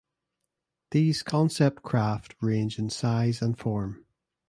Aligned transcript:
These 0.89 1.21
concept 1.21 1.83
craft 1.83 2.33
range 2.41 2.79
in 2.79 2.89
size 2.89 3.39
and 3.39 3.55
form. 3.55 4.03